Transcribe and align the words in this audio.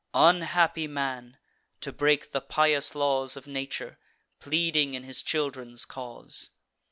Unhappy 0.15 0.87
man, 0.87 1.37
to 1.79 1.91
break 1.91 2.31
the 2.31 2.41
pious 2.41 2.95
laws 2.95 3.37
Of 3.37 3.45
nature, 3.45 3.99
pleading 4.39 4.95
in 4.95 5.03
his 5.03 5.21
children's 5.21 5.85
cause! 5.85 6.49